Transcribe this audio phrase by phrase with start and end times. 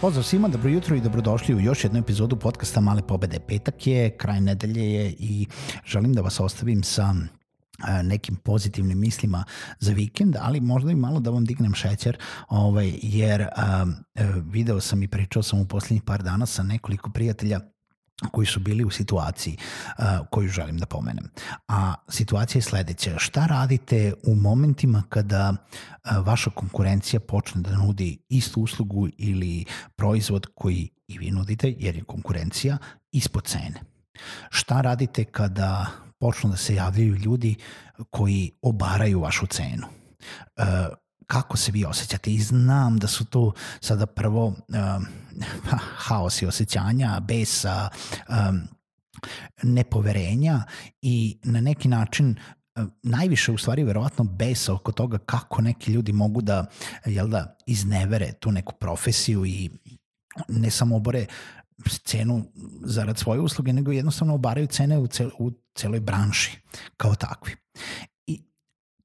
[0.00, 3.38] Pozdrav svima, dobro jutro i dobrodošli u još jednu epizodu podcasta Male pobede.
[3.48, 5.46] Petak je, kraj nedelje je i
[5.84, 7.14] želim da vas ostavim sa
[7.88, 9.44] e, nekim pozitivnim mislima
[9.78, 13.94] za vikend, ali možda i malo da vam dignem šećer, ovaj, jer um,
[14.52, 17.60] video sam i pričao sam u poslednjih par dana sa nekoliko prijatelja
[18.32, 21.30] koji su bili u situaciji uh, koju želim da pomenem.
[21.68, 23.18] A situacija je sledeća.
[23.18, 29.64] Šta radite u momentima kada uh, vaša konkurencija počne da nudi istu uslugu ili
[29.96, 32.78] proizvod koji i vi nudite, jer je konkurencija
[33.12, 33.80] ispod cene?
[34.50, 35.86] Šta radite kada
[36.18, 37.54] počnu da se javljaju ljudi
[38.10, 39.86] koji obaraju vašu cenu?
[40.56, 40.64] Uh,
[41.26, 42.32] kako se vi osjećate?
[42.32, 45.06] I znam da su tu sada prvo um,
[46.06, 47.88] haos i osjećanja, besa,
[48.28, 48.60] um,
[49.62, 50.62] nepoverenja
[51.02, 52.36] i na neki način
[53.02, 56.66] najviše u stvari verovatno besa oko toga kako neki ljudi mogu da,
[57.04, 59.70] jel da, iznevere tu neku profesiju i
[60.48, 61.26] ne samo obore
[62.04, 62.44] cenu
[62.84, 66.58] zarad svoje usluge, nego jednostavno obaraju cene u, cel, u celoj branši
[66.96, 67.56] kao takvi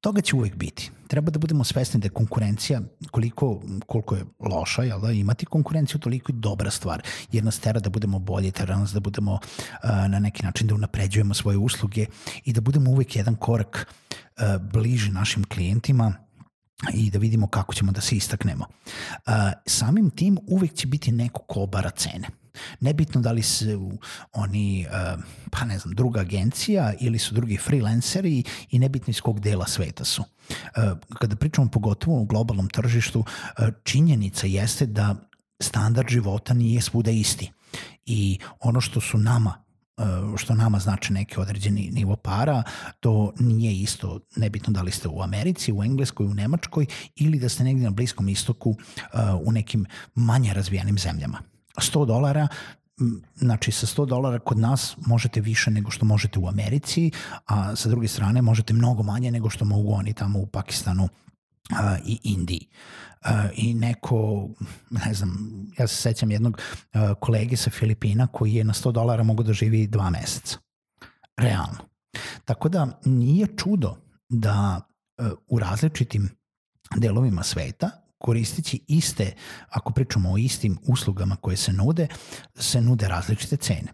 [0.01, 0.91] toga će uvek biti.
[1.07, 5.99] Treba da budemo svesni da je konkurencija, koliko, koliko je loša, jel da, imati konkurenciju,
[5.99, 7.01] toliko je dobra stvar,
[7.31, 10.75] jer nas tera da budemo bolji, tera nas da budemo uh, na neki način da
[10.75, 12.05] unapređujemo svoje usluge
[12.45, 16.13] i da budemo uvek jedan korak uh, bliži našim klijentima,
[16.93, 18.65] i da vidimo kako ćemo da se istaknemo.
[19.65, 22.27] Samim tim uvek će biti neko ko obara cene.
[22.79, 23.91] Nebitno da li su
[24.33, 29.39] oni, uh, pa ne znam, druga agencija ili su drugi freelanceri i nebitno iz kog
[29.39, 30.21] dela sveta su.
[30.21, 35.15] Uh, kada pričamo pogotovo u globalnom tržištu, uh, činjenica jeste da
[35.59, 37.51] standard života nije svuda isti.
[38.05, 39.53] I ono što su nama
[40.37, 42.63] što nama znači neki određeni nivo para,
[42.99, 46.85] to nije isto, nebitno da li ste u Americi, u Engleskoj, u Nemačkoj
[47.15, 48.75] ili da ste negdje na Bliskom istoku
[49.43, 49.85] u nekim
[50.15, 51.50] manje razvijenim zemljama.
[51.77, 52.47] 100 dolara
[53.35, 57.11] znači sa 100 dolara kod nas možete više nego što možete u Americi,
[57.45, 61.97] a sa druge strane možete mnogo manje nego što mogu oni tamo u Pakistanu uh,
[62.05, 62.67] i Indiji.
[63.25, 64.49] Uh, I neko,
[64.89, 65.37] ne znam,
[65.77, 66.57] ja se sećam jednog
[66.93, 70.57] uh, kolege sa Filipina koji je na 100 dolara mogu da živi dva meseca.
[71.37, 71.77] Realno.
[72.45, 73.95] Tako da nije čudo
[74.29, 74.81] da
[75.17, 76.29] uh, u različitim
[76.95, 79.33] delovima sveta koristići iste,
[79.69, 82.07] ako pričamo o istim uslugama koje se nude,
[82.55, 83.93] se nude različite cene.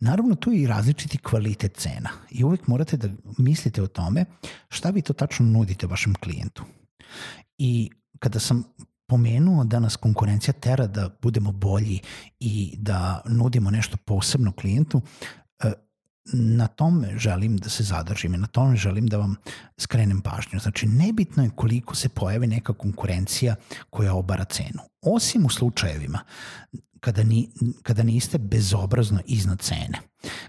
[0.00, 4.24] Naravno, tu je i različiti kvalitet cena i uvek morate da mislite o tome
[4.68, 6.64] šta vi to tačno nudite vašem klijentu.
[7.58, 8.64] I kada sam
[9.06, 12.00] pomenuo da nas konkurencija tera da budemo bolji
[12.40, 15.00] i da nudimo nešto posebno klijentu,
[16.32, 19.36] na tome želim da se zadržim i na tome želim da vam
[19.78, 20.58] skrenem pažnju.
[20.58, 23.54] Znači, nebitno je koliko se pojavi neka konkurencija
[23.90, 24.82] koja obara cenu.
[25.02, 26.20] Osim u slučajevima
[27.00, 27.48] kada, ni,
[27.82, 29.98] kada niste bezobrazno iznad cene.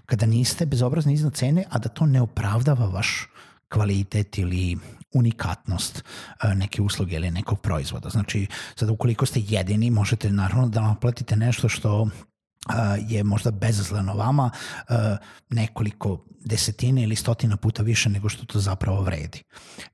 [0.06, 3.28] Kada niste bezobrazno iznad cene, a da to ne opravdava vaš
[3.68, 4.78] kvalitet ili
[5.14, 6.04] unikatnost
[6.42, 8.08] e, neke usluge ili nekog proizvoda.
[8.08, 12.08] Znači, sada ukoliko ste jedini, možete naravno da naplatite nešto što
[13.08, 14.50] je možda bezazleno vama
[15.50, 19.42] nekoliko desetina ili stotina puta više nego što to zapravo vredi.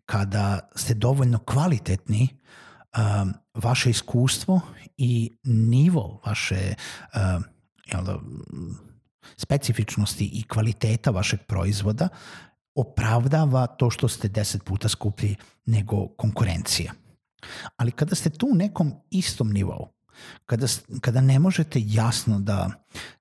[0.06, 2.28] Kada ste dovoljno kvalitetni,
[3.54, 4.60] vaše iskustvo
[4.96, 6.74] i nivo vaše
[7.92, 8.18] da,
[9.36, 12.08] specifičnosti i kvaliteta vašeg proizvoda
[12.74, 15.36] opravdava to što ste deset puta skuplji
[15.66, 16.92] nego konkurencija.
[17.76, 19.93] Ali kada ste tu u nekom istom nivou,
[20.46, 20.66] Kada,
[21.00, 22.70] kada ne možete jasno da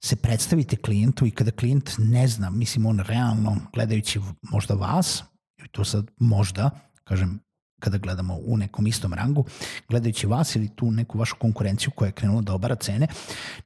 [0.01, 5.24] se predstavite klijentu i kada klijent ne zna, mislim on realno gledajući možda vas,
[5.66, 6.69] i to sad možda,
[7.04, 7.40] kažem,
[7.80, 9.45] kada gledamo u nekom istom rangu,
[9.90, 13.07] gledajući vas ili tu neku vašu konkurenciju koja je krenula da obara cene,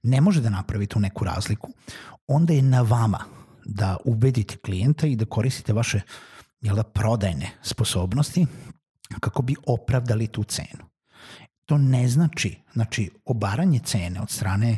[0.03, 1.69] ne može da napravi tu neku razliku,
[2.27, 3.19] onda je na vama
[3.65, 6.01] da ubedite klijenta i da koristite vaše
[6.61, 8.45] jel da, prodajne sposobnosti
[9.19, 10.83] kako bi opravdali tu cenu.
[11.67, 14.77] To ne znači, znači obaranje cene od strane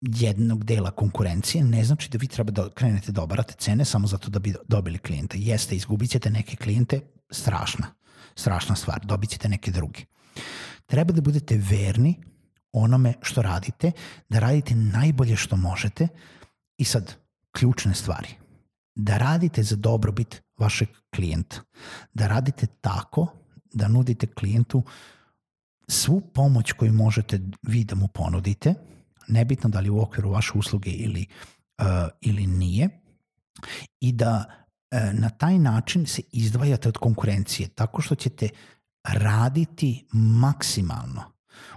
[0.00, 4.30] jednog dela konkurencije ne znači da vi treba da krenete da obarate cene samo zato
[4.30, 5.38] da bi dobili klijente.
[5.38, 7.00] Jeste, izgubit ćete neke klijente,
[7.30, 7.86] strašna,
[8.34, 10.00] strašna stvar, dobit ćete neke druge.
[10.86, 12.14] Treba da budete verni
[12.72, 13.92] onome što radite,
[14.28, 16.08] da radite najbolje što možete
[16.78, 17.14] i sad,
[17.52, 18.28] ključne stvari.
[18.94, 21.56] Da radite za dobrobit vašeg klijenta.
[22.14, 23.26] Da radite tako
[23.72, 24.82] da nudite klijentu
[25.88, 28.74] svu pomoć koju možete vi da mu ponudite,
[29.28, 31.26] nebitno da li u okviru vaše usluge ili,
[31.78, 31.86] uh,
[32.20, 32.88] ili nije,
[34.00, 38.48] i da uh, na taj način se izdvajate od konkurencije, tako što ćete
[39.04, 41.22] raditi maksimalno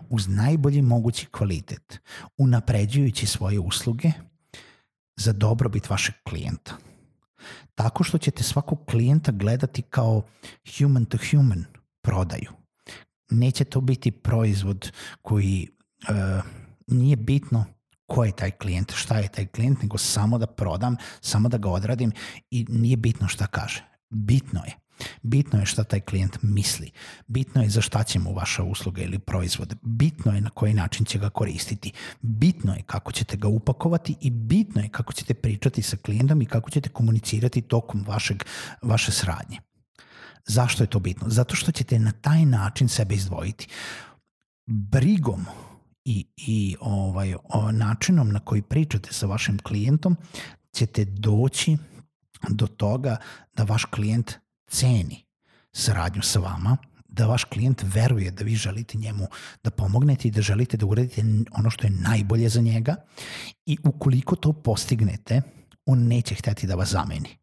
[0.09, 1.99] uz najbolji mogući kvalitet,
[2.37, 4.11] unapređujući svoje usluge
[5.17, 6.77] za dobrobit vašeg klijenta.
[7.75, 10.21] Tako što ćete svakog klijenta gledati kao
[10.77, 11.65] human to human
[12.01, 12.58] prodaju.
[13.29, 14.91] Neće to biti proizvod
[15.21, 15.67] koji
[16.09, 16.43] uh,
[16.87, 17.65] nije bitno
[18.09, 21.69] ko je taj klijent, šta je taj klijent, nego samo da prodam, samo da ga
[21.69, 22.11] odradim
[22.51, 23.83] i nije bitno šta kaže.
[24.09, 24.73] Bitno je.
[25.21, 26.91] Bitno je šta taj klijent misli.
[27.27, 29.75] Bitno je za šta će mu vaša usluga ili proizvod.
[29.81, 31.91] Bitno je na koji način će ga koristiti.
[32.21, 36.45] Bitno je kako ćete ga upakovati i bitno je kako ćete pričati sa klijentom i
[36.45, 38.43] kako ćete komunicirati tokom vašeg,
[38.81, 39.59] vaše sradnje.
[40.49, 41.29] Zašto je to bitno?
[41.29, 43.67] Zato što ćete na taj način sebe izdvojiti.
[44.65, 45.45] Brigom
[46.05, 50.17] i, i ovaj, o, načinom na koji pričate sa vašim klijentom
[50.73, 51.77] ćete doći
[52.49, 53.17] do toga
[53.55, 54.33] da vaš klijent
[54.69, 55.25] ceni
[55.71, 59.27] saradnju sa vama, da vaš klijent veruje da vi želite njemu
[59.63, 62.95] da pomognete i da želite da uradite ono što je najbolje za njega
[63.65, 65.41] i ukoliko to postignete,
[65.85, 67.38] on neće hteti da vas zameni.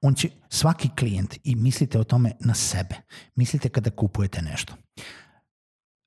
[0.00, 2.94] On će, svaki klijent, i mislite o tome na sebe,
[3.34, 4.74] mislite kada kupujete nešto,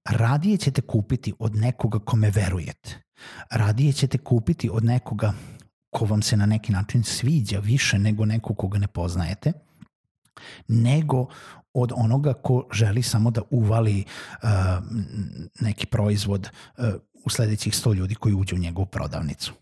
[0.10, 3.02] radije ćete kupiti od nekoga kome verujete.
[3.50, 5.34] Radije ćete kupiti od nekoga
[5.92, 9.52] ko vam se na neki način sviđa više nego neko koga ne poznajete,
[10.68, 11.28] nego
[11.74, 14.04] od onoga ko želi samo da uvali
[14.44, 14.50] uh,
[15.60, 16.86] neki proizvod uh,
[17.26, 19.54] u sledećih 100 ljudi koji uđu u njegovu prodavnicu.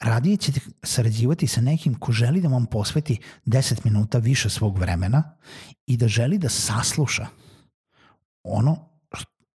[0.00, 5.36] Radije ćete sarađivati sa nekim ko želi da vam posveti 10 minuta više svog vremena
[5.86, 7.26] i da želi da sasluša
[8.42, 8.88] ono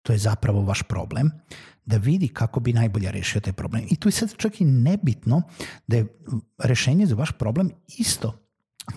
[0.03, 1.31] to je zapravo vaš problem,
[1.85, 3.87] da vidi kako bi najbolje rešio taj problem.
[3.91, 5.43] I tu je sad čak i nebitno
[5.87, 6.07] da je
[6.59, 8.47] rešenje za vaš problem isto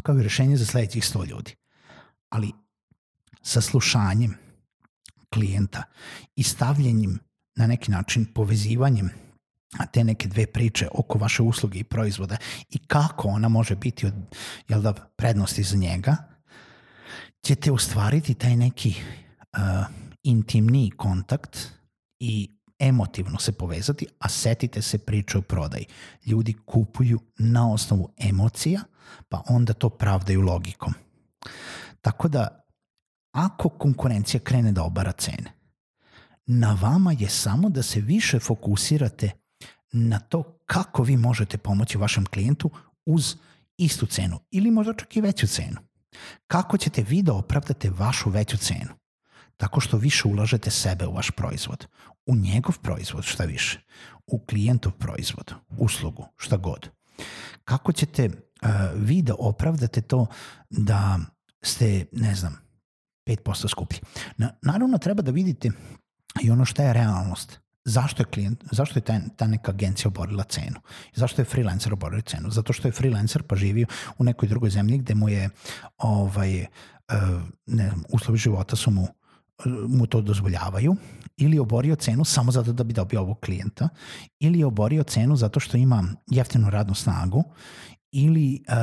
[0.03, 1.55] kao i rešenje za sledećih 100 ljudi.
[2.29, 2.51] Ali
[3.41, 4.33] sa slušanjem
[5.33, 5.83] klijenta
[6.35, 7.19] i stavljanjem
[7.55, 9.09] na neki način povezivanjem
[9.91, 12.37] te neke dve priče oko vaše usluge i proizvoda
[12.69, 14.13] i kako ona može biti od
[14.67, 16.15] jel da, prednosti za njega,
[17.41, 19.59] ćete ostvariti taj neki uh,
[20.23, 21.57] intimniji kontakt
[22.19, 22.49] i
[22.79, 25.85] emotivno se povezati, a setite se priče o prodaji.
[26.25, 28.81] Ljudi kupuju na osnovu emocija,
[29.29, 30.93] pa onda to pravdaju logikom.
[32.01, 32.65] Tako da,
[33.31, 35.51] ako konkurencija krene da obara cene,
[36.45, 39.31] na vama je samo da se više fokusirate
[39.93, 42.69] na to kako vi možete pomoći vašem klijentu
[43.05, 43.35] uz
[43.77, 45.77] istu cenu ili možda čak i veću cenu.
[46.47, 48.93] Kako ćete vi da opravdate vašu veću cenu?
[49.57, 51.87] Tako što više ulažete sebe u vaš proizvod,
[52.25, 53.79] u njegov proizvod šta više,
[54.27, 56.89] u klijentov proizvod, uslugu, šta god.
[57.63, 60.25] Kako ćete uh, vi da opravdate to
[60.69, 61.19] da
[61.61, 62.57] ste, ne znam,
[63.27, 63.99] 5% skuplji.
[64.37, 65.71] Na, naravno treba da vidite
[66.41, 67.62] i ono šta je realnost.
[67.85, 70.79] Zašto je klijent, zašto je ta, ta neka agencija oborila cenu?
[71.15, 72.49] Zašto je freelancer oborio cenu?
[72.49, 73.87] Zato što je freelancer pa živio
[74.17, 75.49] u nekoj drugoj zemlji gde mu je
[75.97, 79.07] ovaj, uh, ne znam, uslovi života su mu
[79.87, 80.95] mu to dozvoljavaju,
[81.37, 83.89] ili je oborio cenu samo zato da bi dobio ovog klijenta,
[84.39, 87.43] ili je oborio cenu zato što ima jeftinu radnu snagu,
[88.11, 88.75] ili uh,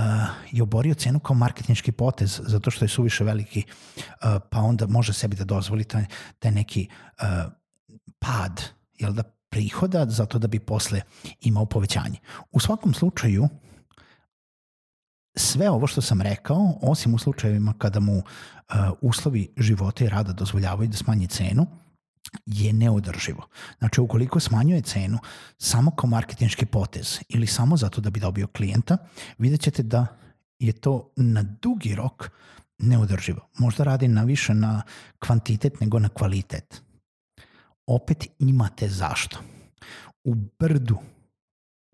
[0.50, 3.64] je oborio cenu kao marketinški potez zato što je suviše veliki,
[3.96, 4.02] uh,
[4.50, 6.04] pa onda može sebi da dozvoli taj,
[6.38, 6.88] taj neki
[7.22, 7.52] uh,
[8.18, 8.62] pad
[9.00, 11.00] jel da, prihoda zato da bi posle
[11.40, 12.18] imao povećanje.
[12.52, 13.48] U svakom slučaju,
[15.36, 18.24] sve ovo što sam rekao, osim u slučajevima kada mu uh,
[19.00, 21.66] uslovi života i rada dozvoljavaju da smanji cenu,
[22.46, 23.46] je neodrživo.
[23.78, 25.18] Znači, ukoliko smanjuje cenu
[25.58, 28.96] samo kao marketinški potez ili samo zato da bi dobio klijenta,
[29.38, 30.06] vidjet ćete da
[30.58, 32.30] je to na dugi rok
[32.78, 33.48] neodrživo.
[33.58, 34.82] Možda radi na više na
[35.18, 36.82] kvantitet nego na kvalitet.
[37.90, 39.38] Opet imate zašto.
[40.24, 40.98] U brdu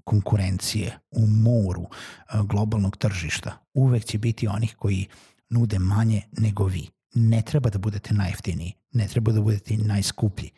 [0.04, 5.06] konkurencije u moru e, globalnog tržišta uvek će biti onih koji
[5.50, 6.88] nude manje nego vi.
[7.14, 10.50] ne treba da budete najjeftiniji, ne treba da budete najskuplji.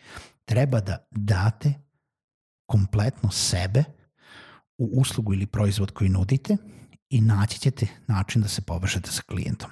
[0.45, 1.75] Treba da date
[2.67, 3.85] kompletno sebe
[4.79, 6.57] u uslugu ili proizvod koji nudite
[7.11, 9.71] i naći ćete način da se povežete sa klijentom.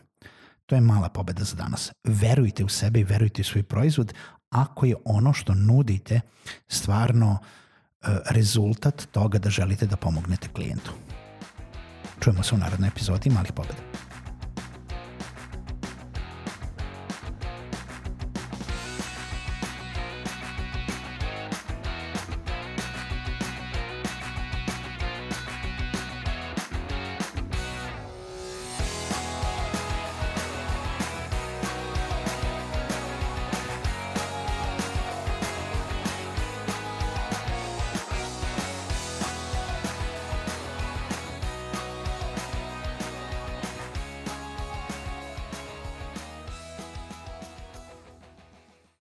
[0.67, 1.93] To je mala pobeda za danas.
[2.05, 4.15] Verujte u sebe i verujte u svoj proizvod
[4.57, 6.21] ako je ono što nudite
[6.69, 10.93] stvarno e, rezultat toga da želite da pomognete klijentu.
[12.21, 14.06] Čujemo se u narodnoj epizodi Malih pobeda.